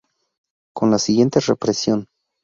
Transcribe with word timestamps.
Con 0.73 0.89
la 0.89 0.97
siguiente 0.97 1.39
represión. 1.41 2.07